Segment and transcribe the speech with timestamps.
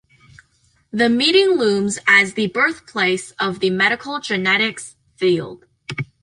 [0.89, 5.65] The meeting looms as the birthplace of the medical genetics field.